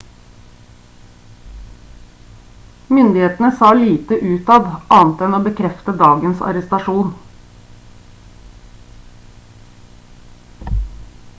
[2.95, 7.13] myndighetene sa lite utad annet enn å bekrefte dagens arrestasjon